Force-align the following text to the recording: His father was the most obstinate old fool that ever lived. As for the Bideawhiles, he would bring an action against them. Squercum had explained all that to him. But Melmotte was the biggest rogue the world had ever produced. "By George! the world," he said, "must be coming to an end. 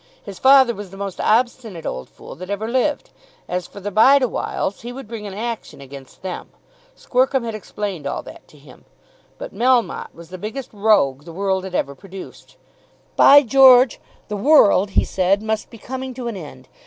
His 0.23 0.39
father 0.39 0.73
was 0.73 0.89
the 0.89 0.97
most 0.97 1.21
obstinate 1.21 1.85
old 1.85 2.09
fool 2.09 2.33
that 2.37 2.49
ever 2.49 2.67
lived. 2.67 3.11
As 3.47 3.67
for 3.67 3.79
the 3.79 3.91
Bideawhiles, 3.91 4.81
he 4.81 4.91
would 4.91 5.07
bring 5.07 5.27
an 5.27 5.35
action 5.35 5.79
against 5.79 6.23
them. 6.23 6.49
Squercum 6.97 7.43
had 7.43 7.53
explained 7.53 8.07
all 8.07 8.23
that 8.23 8.47
to 8.47 8.57
him. 8.57 8.85
But 9.37 9.53
Melmotte 9.53 10.11
was 10.15 10.29
the 10.31 10.39
biggest 10.39 10.73
rogue 10.73 11.25
the 11.25 11.31
world 11.31 11.63
had 11.65 11.75
ever 11.75 11.93
produced. 11.93 12.57
"By 13.15 13.43
George! 13.43 13.99
the 14.27 14.35
world," 14.37 14.89
he 14.97 15.05
said, 15.05 15.43
"must 15.43 15.69
be 15.69 15.77
coming 15.77 16.15
to 16.15 16.27
an 16.27 16.35
end. 16.35 16.67